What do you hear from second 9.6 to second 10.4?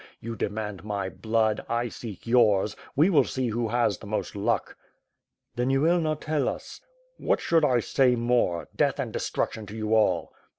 to you all."